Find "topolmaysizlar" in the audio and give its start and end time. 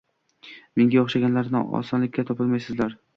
2.31-2.97